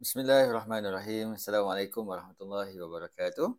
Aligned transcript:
Bismillahirrahmanirrahim. 0.00 1.36
Assalamualaikum 1.36 2.08
warahmatullahi 2.08 2.72
wabarakatuh. 2.72 3.52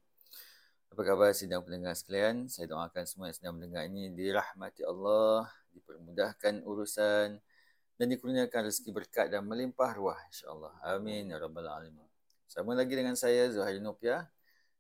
Apa 0.90 1.02
khabar 1.06 1.38
sidang 1.38 1.62
pendengar 1.62 1.94
sekalian? 1.94 2.50
Saya 2.50 2.66
doakan 2.66 3.06
semua 3.06 3.30
yang 3.30 3.38
sedang 3.38 3.62
mendengar 3.62 3.86
ini 3.86 4.10
dirahmati 4.10 4.82
Allah, 4.82 5.46
dipermudahkan 5.70 6.66
urusan 6.66 7.38
dan 7.94 8.06
dikurniakan 8.10 8.74
rezeki 8.74 8.90
berkat 8.90 9.30
dan 9.30 9.46
melimpah 9.46 9.94
ruah 9.94 10.18
insya-Allah. 10.34 10.74
Amin 10.82 11.30
ya 11.30 11.38
rabbal 11.38 11.70
alamin. 11.70 12.10
Sama 12.50 12.74
lagi 12.74 12.98
dengan 12.98 13.14
saya 13.14 13.46
Zuhair 13.54 13.78
Nopia 13.78 14.26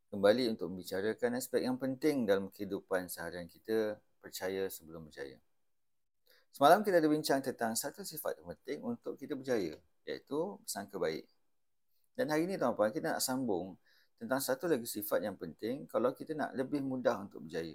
kembali 0.09 0.57
untuk 0.57 0.73
membicarakan 0.73 1.37
aspek 1.37 1.61
yang 1.61 1.77
penting 1.77 2.25
dalam 2.25 2.49
kehidupan 2.49 3.05
seharian 3.05 3.45
kita 3.45 4.01
percaya 4.17 4.65
sebelum 4.65 5.05
berjaya. 5.05 5.37
Semalam 6.57 6.81
kita 6.81 6.97
ada 6.97 7.05
bincang 7.05 7.37
tentang 7.45 7.77
satu 7.77 8.01
sifat 8.01 8.41
penting 8.41 8.81
untuk 8.81 9.13
kita 9.13 9.37
berjaya 9.37 9.77
iaitu 10.09 10.57
sangka 10.65 10.97
baik. 10.97 11.29
Dan 12.15 12.29
hari 12.29 12.45
ini 12.45 12.59
tuan-tuan 12.59 12.91
kita 12.91 13.17
nak 13.17 13.23
sambung 13.23 13.79
tentang 14.21 14.37
satu 14.37 14.69
lagi 14.69 14.85
sifat 14.85 15.25
yang 15.25 15.33
penting 15.33 15.89
kalau 15.89 16.13
kita 16.13 16.37
nak 16.37 16.53
lebih 16.53 16.83
mudah 16.83 17.17
untuk 17.25 17.41
berjaya. 17.41 17.73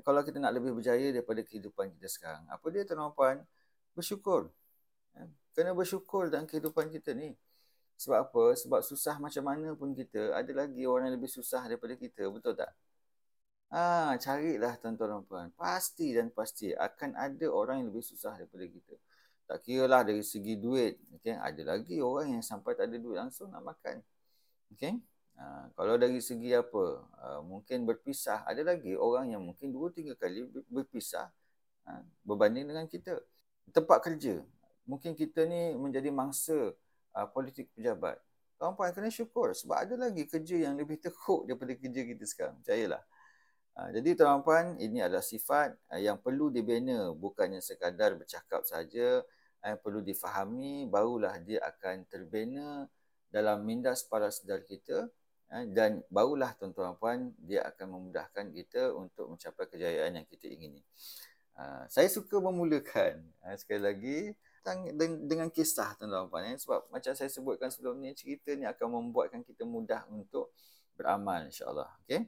Kalau 0.00 0.24
kita 0.24 0.40
nak 0.40 0.56
lebih 0.56 0.72
berjaya 0.72 1.12
daripada 1.12 1.44
kehidupan 1.44 1.92
kita 1.98 2.08
sekarang. 2.08 2.44
Apa 2.48 2.64
dia 2.72 2.88
tuan-tuan? 2.88 3.44
Bersyukur. 3.92 4.48
Ya, 5.12 5.28
kena 5.52 5.76
bersyukur 5.76 6.32
dalam 6.32 6.48
kehidupan 6.48 6.88
kita 6.88 7.12
ni. 7.12 7.36
Sebab 8.00 8.18
apa? 8.24 8.44
Sebab 8.56 8.80
susah 8.80 9.20
macam 9.20 9.44
mana 9.44 9.76
pun 9.76 9.92
kita, 9.92 10.32
ada 10.32 10.48
lagi 10.56 10.88
orang 10.88 11.12
yang 11.12 11.16
lebih 11.20 11.28
susah 11.28 11.60
daripada 11.68 11.92
kita. 11.92 12.24
Betul 12.32 12.56
tak? 12.56 12.72
Ah, 13.72 14.16
carilah 14.20 14.76
tuan-tuan 14.80 15.24
puan. 15.24 15.48
Pasti 15.56 16.12
dan 16.12 16.28
pasti 16.32 16.72
akan 16.76 17.16
ada 17.16 17.46
orang 17.48 17.84
yang 17.84 17.88
lebih 17.92 18.04
susah 18.04 18.36
daripada 18.36 18.64
kita. 18.68 18.94
Tak 19.48 19.58
kira 19.64 19.84
lah 19.88 20.04
dari 20.04 20.20
segi 20.24 20.56
duit. 20.56 20.96
Okay? 21.22 21.38
Ada 21.38 21.62
lagi 21.78 22.02
orang 22.02 22.34
yang 22.34 22.42
sampai 22.42 22.74
tak 22.74 22.90
ada 22.90 22.98
duit 22.98 23.14
langsung 23.14 23.54
nak 23.54 23.62
makan. 23.62 24.02
Okay? 24.74 24.98
Ha, 25.38 25.70
kalau 25.78 25.94
dari 25.94 26.18
segi 26.18 26.50
apa, 26.52 27.06
uh, 27.22 27.40
mungkin 27.46 27.86
berpisah. 27.86 28.42
Ada 28.42 28.66
lagi 28.66 28.98
orang 28.98 29.30
yang 29.30 29.42
mungkin 29.46 29.70
dua 29.70 29.94
tiga 29.94 30.18
kali 30.18 30.44
berpisah 30.66 31.30
uh, 31.86 32.02
berbanding 32.26 32.66
dengan 32.66 32.90
kita. 32.90 33.22
Tempat 33.70 34.02
kerja. 34.02 34.42
Mungkin 34.84 35.14
kita 35.14 35.46
ni 35.46 35.78
menjadi 35.78 36.10
mangsa 36.10 36.74
uh, 37.14 37.26
politik 37.30 37.70
pejabat. 37.72 38.18
Tuan-puan 38.58 38.90
kena 38.90 39.10
syukur 39.10 39.54
sebab 39.54 39.78
ada 39.78 39.94
lagi 39.94 40.26
kerja 40.26 40.68
yang 40.68 40.74
lebih 40.74 40.98
teruk 40.98 41.44
daripada 41.46 41.72
kerja 41.78 42.00
kita 42.02 42.24
sekarang. 42.26 42.58
Percayalah. 42.60 43.02
Uh, 43.72 43.88
jadi 43.94 44.20
tuan-puan, 44.20 44.76
ini 44.82 45.00
adalah 45.00 45.24
sifat 45.24 45.78
uh, 45.88 45.96
yang 46.02 46.20
perlu 46.20 46.52
dibina 46.52 47.08
bukannya 47.14 47.62
sekadar 47.64 48.18
bercakap 48.20 48.68
saja 48.68 49.24
yang 49.62 49.78
perlu 49.78 50.02
difahami 50.02 50.90
barulah 50.90 51.38
dia 51.38 51.62
akan 51.62 52.02
terbina 52.10 52.90
dalam 53.30 53.62
minda 53.62 53.94
para 54.10 54.28
sedar 54.28 54.66
kita 54.66 55.06
dan 55.70 56.00
barulah 56.08 56.56
tuan-tuan 56.58 56.96
puan 56.96 57.18
dia 57.38 57.62
akan 57.68 58.00
memudahkan 58.00 58.50
kita 58.50 58.90
untuk 58.96 59.30
mencapai 59.30 59.68
kejayaan 59.68 60.18
yang 60.18 60.26
kita 60.26 60.48
ingini. 60.48 60.80
Saya 61.92 62.08
suka 62.08 62.40
memulakan 62.40 63.22
sekali 63.60 63.80
lagi 63.80 64.18
dengan 65.28 65.52
kisah 65.52 65.94
tuan-tuan 66.00 66.26
puan 66.32 66.48
sebab 66.56 66.88
macam 66.88 67.12
saya 67.12 67.28
sebutkan 67.28 67.68
sebelum 67.68 68.00
ni 68.00 68.16
cerita 68.16 68.56
ni 68.56 68.64
akan 68.64 69.12
membuatkan 69.12 69.44
kita 69.44 69.62
mudah 69.68 70.08
untuk 70.08 70.50
beramal 70.96 71.46
insya-Allah. 71.46 71.92
Okey. 72.02 72.26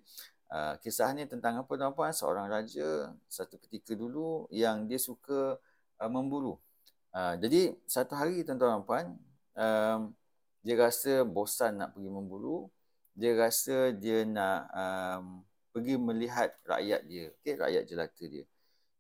kisah 0.85 1.11
ni 1.17 1.25
tentang 1.25 1.65
apa 1.65 1.67
tuan-tuan 1.67 1.97
puan? 1.97 2.13
Seorang 2.13 2.47
raja 2.47 3.11
satu 3.27 3.57
ketika 3.57 3.97
dulu 3.97 4.47
yang 4.53 4.85
dia 4.85 5.01
suka 5.01 5.57
memburu 6.07 6.61
Uh, 7.15 7.39
jadi 7.39 7.71
satu 7.87 8.19
hari 8.19 8.43
tuan-tuan 8.43 8.75
dan 8.75 8.83
puan, 8.83 9.07
um, 9.55 10.11
dia 10.67 10.75
rasa 10.75 11.23
bosan 11.23 11.79
nak 11.79 11.95
pergi 11.95 12.11
memburu. 12.11 12.67
Dia 13.15 13.39
rasa 13.39 13.95
dia 13.95 14.27
nak 14.27 14.67
um, 14.75 15.47
pergi 15.71 15.95
melihat 15.95 16.51
rakyat 16.67 17.07
dia, 17.07 17.31
okay, 17.39 17.55
rakyat 17.55 17.87
jelata 17.87 18.25
dia. 18.27 18.43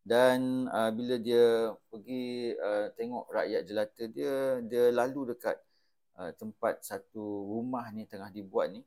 Dan 0.06 0.70
uh, 0.70 0.94
bila 0.94 1.18
dia 1.18 1.74
pergi 1.90 2.54
uh, 2.54 2.86
tengok 2.94 3.26
rakyat 3.34 3.62
jelata 3.66 4.02
dia, 4.06 4.62
dia 4.62 4.94
lalu 4.94 5.34
dekat 5.34 5.58
uh, 6.14 6.30
tempat 6.38 6.86
satu 6.86 7.50
rumah 7.50 7.90
ni 7.90 8.06
tengah 8.06 8.30
dibuat 8.30 8.70
ni. 8.70 8.86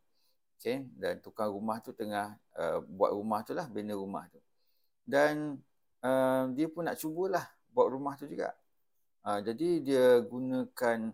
Okay, 0.58 0.88
dan 0.96 1.20
tukang 1.20 1.52
rumah 1.52 1.84
tu 1.84 1.92
tengah 1.92 2.34
uh, 2.56 2.80
buat 2.82 3.12
rumah 3.12 3.44
tu 3.44 3.52
lah, 3.52 3.68
bina 3.68 3.92
rumah 3.92 4.24
tu. 4.32 4.40
Dan 5.04 5.60
uh, 6.00 6.48
dia 6.56 6.72
pun 6.72 6.88
nak 6.88 6.96
cubalah 6.96 7.44
buat 7.76 7.92
rumah 7.92 8.16
tu 8.16 8.24
juga. 8.26 8.56
Uh, 9.28 9.44
jadi 9.44 9.70
dia 9.84 10.06
gunakan 10.24 11.12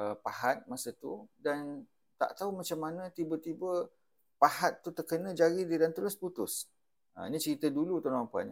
uh, 0.00 0.16
pahat 0.24 0.64
masa 0.64 0.88
tu 0.96 1.28
dan 1.36 1.84
tak 2.16 2.32
tahu 2.40 2.48
macam 2.56 2.80
mana 2.80 3.12
tiba-tiba 3.12 3.92
pahat 4.40 4.80
tu 4.80 4.88
terkena 4.88 5.36
jari 5.36 5.68
dia 5.68 5.84
dan 5.84 5.92
terus 5.92 6.16
putus. 6.16 6.64
Uh, 7.12 7.28
ini 7.28 7.36
cerita 7.36 7.68
dulu 7.68 8.00
tuan-tuan 8.00 8.24
puan. 8.24 8.48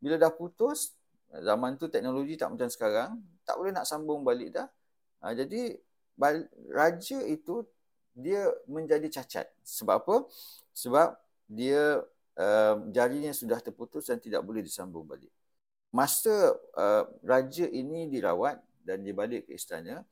Bila 0.00 0.16
dah 0.16 0.32
putus, 0.32 0.96
zaman 1.28 1.76
tu 1.76 1.92
teknologi 1.92 2.40
tak 2.40 2.48
macam 2.48 2.72
sekarang, 2.72 3.20
tak 3.44 3.60
boleh 3.60 3.68
nak 3.68 3.84
sambung 3.84 4.24
balik 4.24 4.56
dah. 4.56 4.72
Uh, 5.20 5.36
jadi 5.36 5.76
raja 6.72 7.20
itu 7.28 7.68
dia 8.16 8.48
menjadi 8.64 9.12
cacat. 9.12 9.44
Sebab 9.60 10.08
apa? 10.08 10.16
Sebab 10.72 11.20
dia 11.52 12.00
uh, 12.40 12.74
jarinya 12.96 13.36
sudah 13.36 13.60
terputus 13.60 14.08
dan 14.08 14.16
tidak 14.16 14.40
boleh 14.40 14.64
disambung 14.64 15.04
balik 15.04 15.28
masa 15.88 16.56
uh, 16.76 17.08
raja 17.24 17.64
ini 17.64 18.08
dirawat 18.12 18.60
dan 18.84 19.00
dia 19.04 19.16
balik 19.16 19.48
ke 19.48 19.56
istana 19.56 20.04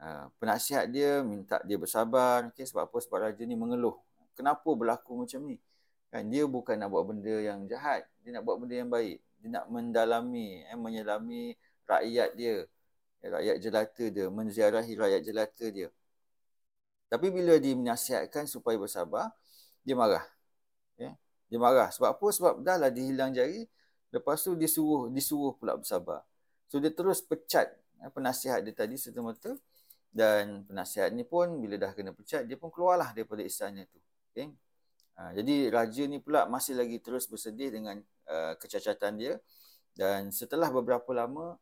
uh, 0.00 0.28
penasihat 0.36 0.88
dia 0.88 1.24
minta 1.24 1.60
dia 1.64 1.76
bersabar 1.80 2.48
okay, 2.52 2.68
sebab 2.68 2.88
apa? 2.88 2.96
Sebab 3.00 3.18
raja 3.30 3.42
ni 3.44 3.56
mengeluh. 3.56 3.96
Kenapa 4.36 4.68
berlaku 4.76 5.24
macam 5.24 5.40
ni? 5.48 5.56
Kan 6.12 6.28
dia 6.28 6.44
bukan 6.44 6.76
nak 6.76 6.92
buat 6.92 7.04
benda 7.08 7.34
yang 7.40 7.64
jahat. 7.66 8.04
Dia 8.20 8.36
nak 8.36 8.44
buat 8.44 8.60
benda 8.60 8.76
yang 8.76 8.92
baik. 8.92 9.18
Dia 9.40 9.48
nak 9.60 9.64
mendalami 9.72 10.64
eh, 10.64 10.76
menyelami 10.76 11.56
rakyat 11.88 12.30
dia. 12.36 12.56
Eh, 13.24 13.30
rakyat 13.32 13.56
jelata 13.64 14.04
dia 14.12 14.26
menziarahi 14.28 14.92
rakyat 14.92 15.20
jelata 15.24 15.66
dia. 15.72 15.88
Tapi 17.06 17.26
bila 17.32 17.56
dia 17.56 17.72
menasihatkan 17.72 18.44
supaya 18.44 18.76
bersabar 18.76 19.32
dia 19.86 19.96
marah. 19.96 20.26
Okay? 20.94 21.14
dia 21.48 21.58
marah. 21.58 21.88
Sebab 21.94 22.18
apa? 22.18 22.26
Sebab 22.28 22.54
dah 22.60 22.76
lah 22.76 22.90
dihilang 22.92 23.32
jari 23.32 23.64
Lepas 24.14 24.42
tu 24.46 24.54
dia 24.54 24.70
suruh, 24.70 25.10
disuruh 25.10 25.54
pula 25.58 25.74
bersabar. 25.74 26.22
So 26.70 26.78
dia 26.82 26.90
terus 26.90 27.22
pecat 27.22 27.70
eh, 28.02 28.10
penasihat 28.10 28.62
dia 28.62 28.74
tadi 28.74 28.98
serta-merta. 28.98 29.54
Dan 30.16 30.64
penasihat 30.64 31.12
ni 31.12 31.28
pun 31.28 31.60
bila 31.60 31.76
dah 31.76 31.92
kena 31.92 32.16
pecat, 32.16 32.48
dia 32.48 32.56
pun 32.56 32.72
keluarlah 32.72 33.12
daripada 33.12 33.44
istana 33.44 33.84
tu. 33.84 34.00
Okay? 34.32 34.48
Ha, 35.16 35.36
jadi 35.36 35.68
raja 35.68 36.08
ni 36.08 36.24
pula 36.24 36.48
masih 36.48 36.72
lagi 36.72 36.96
terus 37.04 37.28
bersedih 37.28 37.68
dengan 37.68 38.00
uh, 38.24 38.56
kecacatan 38.56 39.20
dia. 39.20 39.36
Dan 39.92 40.32
setelah 40.32 40.72
beberapa 40.72 41.08
lama, 41.12 41.60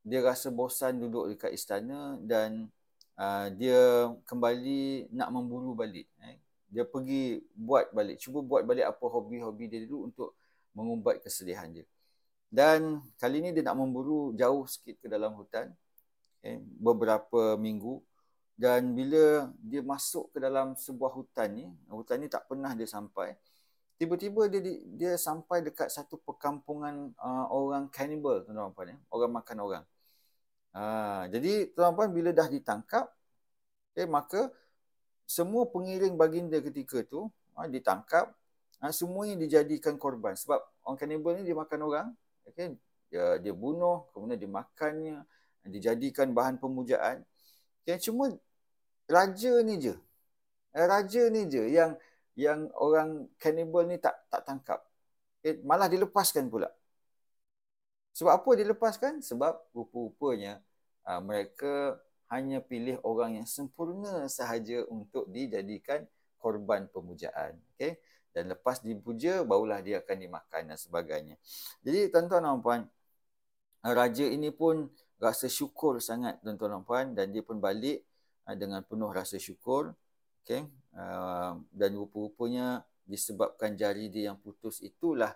dia 0.00 0.24
rasa 0.24 0.48
bosan 0.48 0.96
duduk 0.96 1.36
dekat 1.36 1.52
istana 1.52 2.16
dan 2.24 2.72
uh, 3.20 3.52
dia 3.52 4.08
kembali 4.24 5.12
nak 5.12 5.28
memburu 5.32 5.76
balik. 5.76 6.08
Eh? 6.24 6.40
Dia 6.72 6.88
pergi 6.88 7.40
buat 7.52 7.92
balik, 7.92 8.16
cuba 8.16 8.40
buat 8.40 8.62
balik 8.64 8.88
apa 8.88 9.04
hobi-hobi 9.04 9.68
dia 9.68 9.84
dulu 9.84 10.08
untuk 10.08 10.36
mengumbat 10.74 11.22
kesedihan 11.24 11.70
dia. 11.70 11.86
Dan 12.50 12.98
kali 13.22 13.38
ini 13.38 13.54
dia 13.54 13.62
nak 13.62 13.78
memburu 13.78 14.34
jauh 14.34 14.66
sikit 14.66 14.98
ke 14.98 15.06
dalam 15.06 15.38
hutan 15.38 15.70
okay, 16.42 16.58
beberapa 16.82 17.54
minggu 17.54 18.02
dan 18.60 18.92
bila 18.92 19.48
dia 19.56 19.80
masuk 19.80 20.36
ke 20.36 20.38
dalam 20.42 20.76
sebuah 20.76 21.16
hutan 21.16 21.48
ni, 21.48 21.66
hutan 21.88 22.20
ni 22.20 22.28
tak 22.28 22.44
pernah 22.44 22.76
dia 22.76 22.84
sampai. 22.84 23.32
Tiba-tiba 23.96 24.52
dia 24.52 24.60
dia 24.84 25.12
sampai 25.16 25.64
dekat 25.64 25.88
satu 25.88 26.20
perkampungan 26.20 27.12
uh, 27.16 27.46
orang 27.48 27.88
cannibal 27.88 28.44
tuan-tuan 28.44 28.92
ya, 28.92 28.98
orang 29.08 29.32
makan 29.32 29.56
orang. 29.64 29.84
Uh, 30.76 31.24
jadi 31.32 31.72
tuan-tuan 31.72 32.12
bila 32.12 32.36
dah 32.36 32.48
ditangkap, 32.52 33.08
okay, 33.96 34.04
maka 34.04 34.52
semua 35.24 35.64
pengiring 35.64 36.18
baginda 36.20 36.60
ketika 36.60 37.00
tu 37.06 37.32
uh, 37.56 37.68
ditangkap 37.70 38.28
ha, 38.80 38.90
semuanya 38.90 39.36
dijadikan 39.36 40.00
korban 40.00 40.34
sebab 40.34 40.58
orang 40.84 40.98
kanibal 40.98 41.36
ni 41.36 41.44
dia 41.44 41.56
makan 41.56 41.80
orang 41.86 42.06
okay? 42.48 42.74
dia, 43.12 43.36
dia 43.38 43.52
bunuh 43.52 44.08
kemudian 44.16 44.40
dia 44.40 44.50
makannya 44.50 45.16
dijadikan 45.68 46.32
bahan 46.32 46.56
pemujaan 46.56 47.22
okay? 47.84 48.00
cuma 48.00 48.32
raja 49.04 49.52
ni 49.60 49.76
je 49.76 49.94
eh, 50.72 50.86
raja 50.88 51.22
ni 51.28 51.44
je 51.46 51.62
yang 51.68 51.92
yang 52.34 52.72
orang 52.80 53.28
kanibal 53.36 53.84
ni 53.84 54.00
tak 54.00 54.16
tak 54.32 54.42
tangkap 54.48 54.80
okay? 55.44 55.60
malah 55.60 55.86
dilepaskan 55.86 56.48
pula 56.48 56.72
sebab 58.16 58.32
apa 58.42 58.50
dilepaskan 58.58 59.22
sebab 59.22 59.54
rupa-rupanya 59.70 60.58
uh, 61.06 61.20
mereka 61.22 62.00
hanya 62.30 62.62
pilih 62.62 62.98
orang 63.02 63.42
yang 63.42 63.46
sempurna 63.46 64.26
sahaja 64.30 64.86
untuk 64.86 65.26
dijadikan 65.30 66.06
korban 66.40 66.86
pemujaan 66.90 67.58
okey 67.76 67.98
dan 68.30 68.50
lepas 68.50 68.78
dipuja 68.82 69.42
barulah 69.42 69.82
dia 69.82 69.98
akan 70.02 70.16
dimakan 70.16 70.62
dan 70.70 70.78
sebagainya. 70.78 71.36
Jadi 71.82 72.10
tuan-tuan 72.14 72.46
dan 72.46 72.58
puan, 72.62 72.80
raja 73.82 74.26
ini 74.26 74.54
pun 74.54 74.86
rasa 75.20 75.50
syukur 75.50 76.00
sangat 76.00 76.40
tuan-tuan 76.40 76.80
dan 76.80 76.82
puan 76.86 77.06
dan 77.12 77.26
dia 77.34 77.42
pun 77.44 77.60
balik 77.60 78.06
uh, 78.48 78.56
dengan 78.56 78.80
penuh 78.86 79.10
rasa 79.10 79.36
syukur. 79.36 79.92
Okay. 80.40 80.64
Uh, 80.90 81.60
dan 81.70 81.94
rupa-rupanya 81.94 82.82
disebabkan 83.06 83.78
jari 83.78 84.10
dia 84.10 84.32
yang 84.32 84.38
putus 84.40 84.82
itulah 84.82 85.30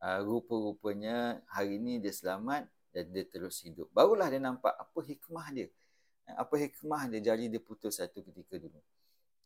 uh, 0.00 0.20
rupa-rupanya 0.24 1.42
hari 1.50 1.76
ini 1.76 2.00
dia 2.00 2.14
selamat 2.14 2.64
dan 2.92 3.04
dia 3.12 3.24
terus 3.26 3.60
hidup. 3.64 3.90
Barulah 3.92 4.30
dia 4.30 4.40
nampak 4.40 4.72
apa 4.72 4.98
hikmah 5.00 5.48
dia. 5.52 5.68
Apa 6.36 6.60
hikmah 6.60 7.08
dia 7.08 7.32
jari 7.32 7.48
dia 7.48 7.60
putus 7.60 8.00
satu 8.00 8.20
ketika 8.20 8.60
dulu. 8.60 8.80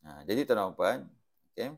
Uh, 0.03 0.21
jadi 0.27 0.43
tuan-tuan, 0.47 1.07
okay. 1.55 1.73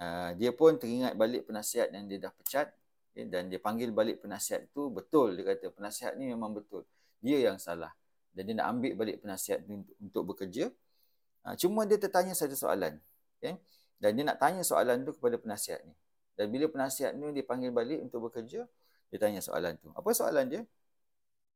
Uh, 0.00 0.30
dia 0.38 0.50
pun 0.54 0.78
teringat 0.78 1.14
balik 1.14 1.46
penasihat 1.46 1.90
yang 1.90 2.08
dia 2.10 2.18
dah 2.18 2.32
pecat 2.34 2.70
okay, 3.12 3.26
dan 3.28 3.50
dia 3.50 3.58
panggil 3.62 3.90
balik 3.94 4.22
penasihat 4.24 4.66
tu 4.74 4.90
betul. 4.90 5.38
Dia 5.38 5.54
kata 5.54 5.70
penasihat 5.70 6.18
ni 6.18 6.30
memang 6.30 6.54
betul. 6.54 6.82
Dia 7.24 7.52
yang 7.52 7.58
salah 7.60 7.92
dan 8.34 8.42
dia 8.50 8.54
nak 8.58 8.66
ambil 8.74 8.92
balik 8.98 9.22
penasihat 9.22 9.62
untuk, 9.70 9.94
untuk 10.02 10.22
bekerja. 10.34 10.68
Ha, 11.46 11.54
cuma 11.54 11.86
dia 11.86 11.96
tertanya 12.00 12.34
satu 12.34 12.58
soalan. 12.58 12.98
Okay? 13.38 13.54
Dan 14.02 14.18
dia 14.18 14.24
nak 14.26 14.42
tanya 14.42 14.66
soalan 14.66 15.06
tu 15.06 15.14
kepada 15.14 15.38
penasihat 15.38 15.80
ni. 15.86 15.94
Dan 16.34 16.50
bila 16.50 16.66
penasihat 16.66 17.14
ni 17.14 17.30
dia 17.30 17.46
panggil 17.46 17.70
balik 17.70 18.02
untuk 18.02 18.26
bekerja, 18.26 18.66
dia 19.14 19.18
tanya 19.22 19.38
soalan 19.38 19.78
tu. 19.78 19.86
Apa 19.94 20.10
soalan 20.10 20.50
dia? 20.50 20.62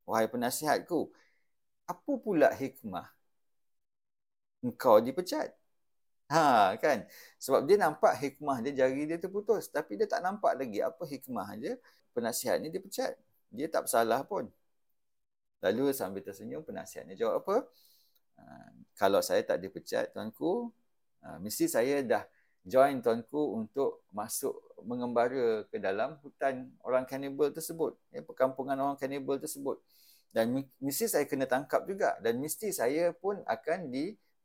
Wahai 0.07 0.31
penasihatku, 0.31 1.11
apa 1.91 2.13
pula 2.23 2.55
hikmah 2.55 3.11
engkau 4.63 5.03
dipecat? 5.03 5.58
Ha 6.29 6.77
kan? 6.77 7.09
Sebab 7.41 7.65
dia 7.65 7.81
nampak 7.81 8.13
hikmah 8.21 8.61
dia 8.61 8.73
jari 8.85 9.09
dia 9.09 9.17
terputus, 9.17 9.73
tapi 9.73 9.97
dia 9.97 10.05
tak 10.05 10.21
nampak 10.21 10.61
lagi 10.61 10.85
apa 10.85 11.01
hikmah 11.09 11.49
dia 11.57 11.75
penasihat 12.13 12.61
ni 12.61 12.69
dipecat. 12.69 13.17
Dia 13.49 13.67
tak 13.73 13.89
bersalah 13.89 14.21
pun. 14.29 14.53
Lalu 15.65 15.91
sambil 15.97 16.23
tersenyum 16.23 16.63
penasihatnya 16.63 17.17
jawab 17.19 17.43
apa? 17.43 17.57
Uh, 18.39 18.71
kalau 18.95 19.19
saya 19.25 19.43
tak 19.43 19.59
dipecat 19.59 20.13
tuanku, 20.15 20.71
uh, 21.25 21.39
mesti 21.43 21.67
saya 21.67 22.05
dah 22.05 22.23
join 22.63 23.01
tuanku 23.01 23.57
untuk 23.57 24.05
masuk 24.13 24.55
mengembara 24.85 25.65
ke 25.67 25.81
dalam 25.81 26.21
hutan 26.23 26.71
orang 26.85 27.09
kanibal 27.09 27.49
tersebut, 27.51 27.97
ya, 28.13 28.21
perkampungan 28.23 28.77
orang 28.79 29.01
kanibal 29.01 29.41
tersebut. 29.41 29.81
Dan 30.29 30.53
mesti 30.79 31.09
saya 31.09 31.25
kena 31.25 31.49
tangkap 31.49 31.89
juga 31.89 32.21
dan 32.21 32.37
mesti 32.37 32.69
saya 32.69 33.17
pun 33.17 33.41
akan 33.49 33.89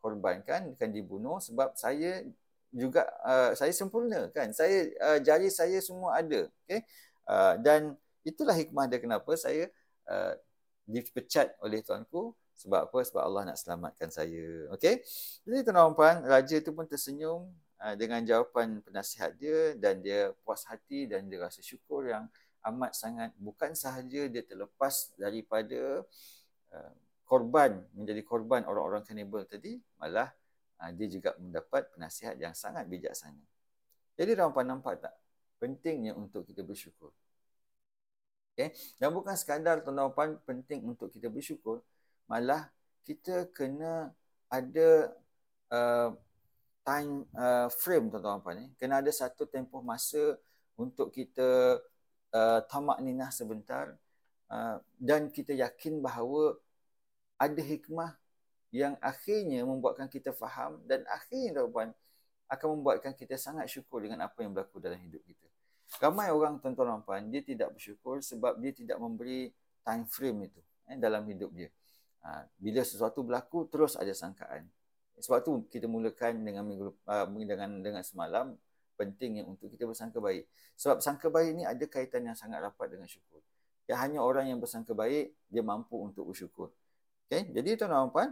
dikorbankan, 0.04 0.76
akan 0.76 0.90
dibunuh 0.92 1.40
sebab 1.40 1.80
saya 1.80 2.28
juga 2.76 3.08
uh, 3.24 3.56
saya 3.56 3.72
sempurna 3.72 4.28
kan. 4.36 4.52
Saya 4.52 4.92
uh, 5.00 5.20
jari 5.24 5.48
saya 5.48 5.80
semua 5.80 6.20
ada, 6.20 6.52
okey. 6.68 6.84
Uh, 7.24 7.56
dan 7.64 7.96
itulah 8.28 8.52
hikmah 8.52 8.92
dia 8.92 9.00
kenapa 9.00 9.32
saya 9.40 9.72
uh, 10.12 10.36
dipecat 10.84 11.56
oleh 11.64 11.80
tuanku 11.80 12.36
sebab 12.60 12.92
apa? 12.92 13.00
Sebab 13.00 13.24
Allah 13.24 13.56
nak 13.56 13.58
selamatkan 13.64 14.12
saya. 14.12 14.68
Okey. 14.76 15.00
Jadi 15.48 15.60
tuan-tuan, 15.64 16.20
raja 16.28 16.60
itu 16.60 16.76
pun 16.76 16.84
tersenyum 16.84 17.48
uh, 17.80 17.96
dengan 17.96 18.20
jawapan 18.28 18.84
penasihat 18.84 19.32
dia 19.40 19.80
dan 19.80 20.04
dia 20.04 20.36
puas 20.44 20.68
hati 20.68 21.08
dan 21.08 21.32
dia 21.32 21.48
rasa 21.48 21.64
syukur 21.64 22.12
yang 22.12 22.28
amat 22.68 22.92
sangat 22.92 23.32
bukan 23.40 23.72
sahaja 23.72 24.28
dia 24.28 24.44
terlepas 24.44 25.16
daripada 25.16 26.04
uh, 26.76 26.94
korban 27.24 27.81
menjadi 27.96 28.22
korban 28.24 28.68
orang-orang 28.68 29.04
kanibal 29.04 29.44
tadi, 29.48 29.80
malah 29.98 30.30
uh, 30.80 30.92
dia 30.94 31.08
juga 31.08 31.36
mendapat 31.40 31.90
penasihat 31.96 32.36
yang 32.38 32.54
sangat 32.54 32.86
bijaksana. 32.88 33.42
Jadi 34.14 34.38
tuan-tuan 34.38 34.68
nampak 34.70 35.02
tak 35.02 35.14
pentingnya 35.58 36.14
untuk 36.14 36.46
kita 36.46 36.62
bersyukur. 36.62 37.10
Okay? 38.54 38.75
Dan 39.02 39.16
bukan 39.16 39.34
sekadar 39.34 39.81
tuan-tuan 39.81 40.38
penting 40.46 40.86
untuk 40.86 41.10
kita 41.10 41.31
bersyukur, 41.31 41.81
malah 42.30 42.70
kita 43.02 43.50
kena 43.50 44.14
ada 44.48 44.90
uh, 45.74 46.14
time 46.86 47.25
uh, 47.34 47.68
frame 47.72 48.14
tuan-tuan 48.14 48.56
ni. 48.60 48.66
Kena 48.78 49.02
ada 49.02 49.10
satu 49.10 49.50
tempoh 49.50 49.81
masa 49.81 50.38
untuk 50.78 51.10
kita 51.10 51.81
uh, 52.34 52.60
tamak 52.70 53.02
ninah 53.02 53.34
sebentar 53.34 53.98
uh, 54.52 54.78
dan 55.00 55.30
kita 55.34 55.54
yakin 55.58 56.02
bahawa 56.04 56.58
ada 57.44 57.62
hikmah 57.62 58.16
yang 58.74 58.95
akhirnya 59.04 59.68
membuatkan 59.68 60.07
kita 60.10 60.31
faham 60.31 60.81
dan 60.88 61.04
akhirnya 61.12 61.62
tuan-tuan 61.62 61.92
akan 62.50 62.68
membuatkan 62.80 63.13
kita 63.13 63.36
sangat 63.38 63.69
syukur 63.69 64.01
dengan 64.01 64.25
apa 64.25 64.42
yang 64.42 64.56
berlaku 64.56 64.80
dalam 64.80 64.98
hidup 64.98 65.22
kita. 65.28 65.48
Ramai 66.01 66.34
orang 66.34 66.57
tuan-tuan 66.57 67.04
puan, 67.06 67.30
dia 67.30 67.45
tidak 67.45 67.75
bersyukur 67.78 68.24
sebab 68.24 68.57
dia 68.57 68.74
tidak 68.74 68.98
memberi 68.98 69.54
time 69.86 70.04
frame 70.10 70.50
itu 70.50 70.62
eh, 70.90 70.98
dalam 70.98 71.22
hidup 71.30 71.54
dia. 71.54 71.69
Ha, 72.24 72.48
bila 72.56 72.81
sesuatu 72.81 73.22
berlaku, 73.22 73.68
terus 73.68 74.00
ada 74.00 74.10
sangkaan. 74.16 74.66
Sebab 75.19 75.39
tu 75.46 75.51
kita 75.69 75.86
mulakan 75.86 76.42
dengan 76.42 76.66
minggu, 76.66 76.89
uh, 77.06 77.28
dengan 77.30 77.84
dengan 77.84 78.01
semalam 78.01 78.57
pentingnya 78.98 79.46
untuk 79.46 79.69
kita 79.69 79.86
bersangka 79.86 80.18
baik. 80.18 80.50
Sebab 80.80 81.04
sangka 81.04 81.30
baik 81.30 81.51
ni 81.54 81.63
ada 81.68 81.86
kaitan 81.86 82.25
yang 82.25 82.34
sangat 82.34 82.63
rapat 82.63 82.89
dengan 82.89 83.06
syukur. 83.06 83.44
Ya 83.86 84.00
hanya 84.00 84.24
orang 84.24 84.50
yang 84.50 84.57
bersangka 84.57 84.96
baik 84.98 85.36
dia 85.51 85.62
mampu 85.62 86.00
untuk 86.00 86.31
bersyukur. 86.31 86.74
Okay? 87.28 87.50
Jadi 87.50 87.70
tuan-tuan 87.80 88.08
dan 88.08 88.12
puan, 88.14 88.30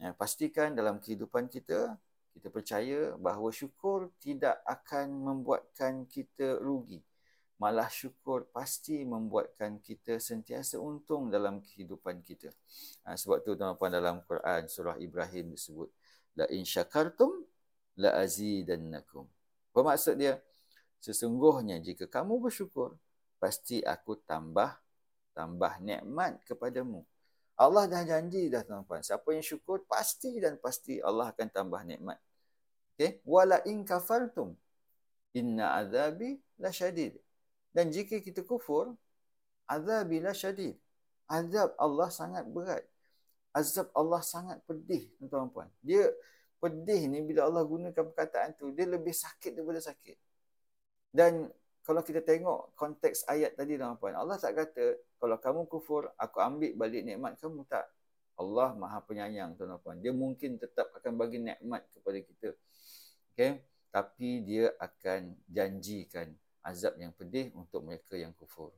ya, 0.00 0.08
pastikan 0.16 0.72
dalam 0.72 1.02
kehidupan 1.02 1.50
kita 1.50 1.98
kita 2.38 2.54
percaya 2.54 3.18
bahawa 3.18 3.50
syukur 3.50 4.14
tidak 4.22 4.62
akan 4.62 5.10
membuatkan 5.10 6.06
kita 6.06 6.62
rugi. 6.62 7.02
Malah 7.58 7.90
syukur 7.90 8.46
pasti 8.54 9.02
membuatkan 9.02 9.82
kita 9.82 10.22
sentiasa 10.22 10.78
untung 10.78 11.26
dalam 11.34 11.58
kehidupan 11.58 12.22
kita. 12.22 12.54
Ha, 13.02 13.18
sebab 13.18 13.42
tu 13.42 13.58
tuan-tuan 13.58 13.90
dalam 13.90 14.22
Quran 14.22 14.70
surah 14.70 14.94
Ibrahim 15.02 15.58
disebut 15.58 15.90
la 16.38 16.46
in 16.54 16.62
syakartum 16.62 17.42
la 17.98 18.14
azidannakum. 18.22 19.26
Apa 19.74 19.80
maksud 19.82 20.14
dia? 20.22 20.38
Sesungguhnya 21.02 21.82
jika 21.82 22.06
kamu 22.06 22.38
bersyukur, 22.38 22.94
pasti 23.42 23.82
aku 23.82 24.22
tambah 24.22 24.78
tambah 25.34 25.82
nikmat 25.82 26.38
kepadamu. 26.46 27.02
Allah 27.58 27.90
dah 27.90 28.06
janji 28.06 28.46
dah 28.46 28.62
tuan-tuan. 28.62 29.02
Siapa 29.02 29.26
yang 29.34 29.42
syukur 29.42 29.82
pasti 29.90 30.38
dan 30.38 30.62
pasti 30.62 31.02
Allah 31.02 31.34
akan 31.34 31.48
tambah 31.50 31.82
nikmat. 31.82 32.18
Okay? 32.94 33.18
Wala 33.26 33.58
in 33.66 33.82
kafartum 33.82 34.54
inna 35.34 35.74
azabi 35.82 36.38
la 36.62 36.70
syadid. 36.70 37.18
Dan 37.74 37.90
jika 37.90 38.22
kita 38.22 38.46
kufur, 38.46 38.94
azabi 39.66 40.22
la 40.22 40.30
syadid. 40.30 40.78
Azab 41.28 41.76
Allah 41.76 42.08
sangat 42.08 42.46
berat. 42.48 42.86
Azab 43.52 43.92
Allah 43.92 44.22
sangat 44.24 44.62
pedih, 44.64 45.12
tuan-tuan. 45.28 45.68
Dia 45.84 46.08
pedih 46.62 47.10
ni 47.10 47.20
bila 47.26 47.44
Allah 47.50 47.66
gunakan 47.66 47.92
perkataan 47.92 48.56
tu, 48.56 48.72
dia 48.72 48.86
lebih 48.88 49.12
sakit 49.12 49.52
daripada 49.52 49.82
sakit. 49.82 50.16
Dan 51.12 51.50
kalau 51.88 52.04
kita 52.04 52.20
tengok 52.20 52.76
konteks 52.76 53.24
ayat 53.32 53.56
tadi 53.56 53.80
tuan 53.80 53.96
puan, 53.96 54.12
Allah 54.12 54.36
tak 54.36 54.60
kata 54.60 55.00
kalau 55.16 55.40
kamu 55.40 55.64
kufur, 55.72 56.12
aku 56.20 56.36
ambil 56.36 56.76
balik 56.76 57.00
nikmat 57.00 57.40
kamu 57.40 57.64
tak. 57.64 57.88
Allah 58.36 58.76
Maha 58.76 59.00
Penyayang 59.00 59.56
tuan 59.56 59.72
puan. 59.80 59.96
Dia 59.96 60.12
mungkin 60.12 60.60
tetap 60.60 60.92
akan 60.92 61.16
bagi 61.16 61.40
nikmat 61.40 61.88
kepada 61.96 62.20
kita. 62.20 62.48
Okay? 63.32 63.64
Tapi 63.88 64.44
dia 64.44 64.68
akan 64.76 65.32
janjikan 65.48 66.28
azab 66.60 67.00
yang 67.00 67.08
pedih 67.16 67.56
untuk 67.56 67.80
mereka 67.80 68.20
yang 68.20 68.36
kufur. 68.36 68.68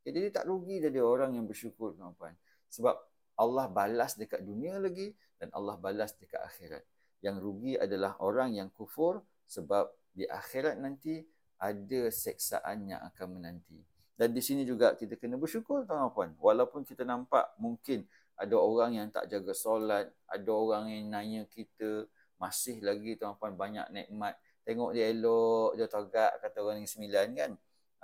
Okay, 0.00 0.16
jadi 0.16 0.32
tak 0.32 0.48
rugi 0.48 0.80
jadi 0.80 1.04
orang 1.04 1.36
yang 1.36 1.44
bersyukur 1.44 1.92
tuan-tuan. 1.92 2.32
Sebab 2.72 2.96
Allah 3.36 3.68
balas 3.68 4.16
dekat 4.16 4.40
dunia 4.40 4.80
lagi 4.80 5.12
dan 5.36 5.52
Allah 5.52 5.76
balas 5.76 6.16
dekat 6.16 6.40
akhirat. 6.40 6.80
Yang 7.20 7.36
rugi 7.44 7.76
adalah 7.76 8.16
orang 8.24 8.56
yang 8.56 8.72
kufur 8.72 9.20
sebab 9.44 9.92
di 10.16 10.24
akhirat 10.24 10.80
nanti 10.80 11.20
ada 11.58 12.00
seksaan 12.10 12.88
yang 12.88 13.00
akan 13.02 13.40
menanti. 13.40 13.80
Dan 14.14 14.30
di 14.30 14.42
sini 14.42 14.62
juga 14.62 14.94
kita 14.94 15.18
kena 15.18 15.34
bersyukur 15.34 15.82
tuan-tuan. 15.86 16.38
Walaupun 16.38 16.86
kita 16.86 17.02
nampak 17.02 17.50
mungkin 17.58 18.06
ada 18.38 18.54
orang 18.58 18.94
yang 18.94 19.08
tak 19.10 19.26
jaga 19.26 19.54
solat, 19.54 20.06
ada 20.26 20.50
orang 20.50 20.90
yang 20.90 21.10
nanya 21.10 21.42
kita, 21.50 22.06
masih 22.38 22.82
lagi 22.82 23.18
tuan-puan 23.18 23.54
banyak 23.54 23.86
nikmat. 23.90 24.38
Tengok 24.64 24.96
dia 24.96 25.10
elok, 25.10 25.76
dia 25.76 25.86
tagak 25.90 26.40
kata 26.40 26.58
orang 26.62 26.82
yang 26.82 26.90
sembilan 26.90 27.26
kan. 27.36 27.50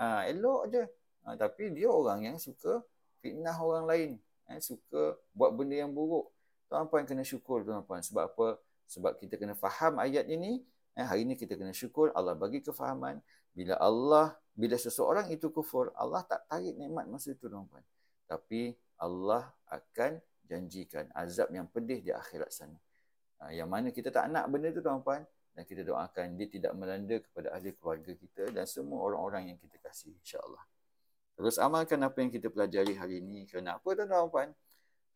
Ha, 0.01 0.07
elok 0.31 0.63
je. 0.71 0.83
Ha, 1.25 1.37
tapi 1.39 1.73
dia 1.75 1.89
orang 1.89 2.27
yang 2.27 2.37
suka 2.37 2.83
fitnah 3.23 3.57
orang 3.57 3.85
lain. 3.87 4.11
Eh, 4.51 4.59
suka 4.59 5.15
buat 5.31 5.55
benda 5.55 5.79
yang 5.79 5.95
buruk. 5.95 6.27
Tuan-puan 6.67 7.07
kena 7.07 7.23
syukur 7.23 7.63
tuan-puan. 7.63 8.03
Sebab 8.03 8.35
apa? 8.35 8.49
Sebab 8.91 9.15
kita 9.23 9.39
kena 9.39 9.55
faham 9.55 10.03
ayat 10.03 10.27
ini. 10.27 10.63
Eh, 10.99 11.07
hari 11.07 11.23
ini 11.23 11.39
kita 11.39 11.55
kena 11.55 11.71
syukur 11.71 12.11
Allah 12.13 12.35
bagi 12.35 12.61
kefahaman. 12.61 13.23
Bila 13.55 13.79
Allah, 13.79 14.35
bila 14.55 14.75
seseorang 14.75 15.31
itu 15.31 15.51
kufur, 15.51 15.95
Allah 15.95 16.23
tak 16.27 16.47
tarik 16.51 16.75
nikmat 16.75 17.07
masa 17.07 17.35
itu 17.35 17.47
tuan-puan. 17.47 17.83
Tapi 18.27 18.75
Allah 18.99 19.51
akan 19.71 20.19
janjikan 20.47 21.07
azab 21.15 21.51
yang 21.55 21.67
pedih 21.71 22.03
di 22.03 22.11
akhirat 22.11 22.51
sana. 22.51 22.79
Ha, 23.41 23.55
yang 23.55 23.71
mana 23.71 23.95
kita 23.95 24.13
tak 24.13 24.29
nak 24.29 24.51
benda 24.53 24.69
tu 24.75 24.83
tuan-tuan 24.85 25.25
dan 25.57 25.63
kita 25.65 25.81
doakan 25.87 26.37
dia 26.37 26.47
tidak 26.51 26.73
melanda 26.77 27.17
kepada 27.23 27.57
ahli 27.57 27.73
keluarga 27.73 28.13
kita 28.13 28.53
dan 28.53 28.69
semua 28.69 29.01
orang-orang 29.01 29.55
yang 29.55 29.59
kita 29.59 29.81
kasih 29.81 30.13
insya-Allah. 30.21 30.61
Terus 31.41 31.57
amalkan 31.57 32.05
apa 32.05 32.21
yang 32.21 32.29
kita 32.29 32.53
pelajari 32.53 32.93
hari 32.99 33.25
ini 33.25 33.49
kerana 33.49 33.81
apa 33.81 33.89
tuan-tuan? 33.97 34.53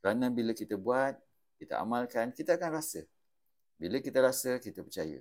Kerana 0.00 0.32
bila 0.32 0.56
kita 0.56 0.80
buat, 0.80 1.16
kita 1.60 1.80
amalkan, 1.80 2.32
kita 2.32 2.60
akan 2.60 2.76
rasa 2.76 3.04
Bila 3.80 4.00
kita 4.00 4.20
rasa, 4.20 4.56
kita 4.60 4.80
percaya. 4.80 5.20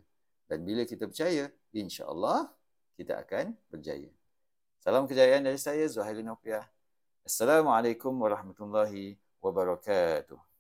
Dan 0.53 0.69
bila 0.69 0.85
kita 0.85 1.09
percaya, 1.09 1.49
insya-Allah 1.73 2.45
kita 2.93 3.25
akan 3.25 3.57
berjaya. 3.73 4.05
Salam 4.77 5.09
kejayaan 5.09 5.41
dari 5.41 5.57
saya 5.57 5.81
Zuhairi 5.89 6.21
Nopiah. 6.21 6.69
Assalamualaikum 7.25 8.13
warahmatullahi 8.13 9.17
wabarakatuh. 9.41 10.52